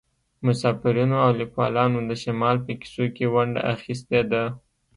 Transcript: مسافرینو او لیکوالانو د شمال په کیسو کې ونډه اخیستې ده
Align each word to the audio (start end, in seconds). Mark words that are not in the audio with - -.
مسافرینو 0.45 1.17
او 1.25 1.31
لیکوالانو 1.41 1.97
د 2.09 2.11
شمال 2.23 2.57
په 2.65 2.71
کیسو 2.81 3.05
کې 3.15 3.25
ونډه 3.33 3.61
اخیستې 3.73 4.21
ده 4.31 4.43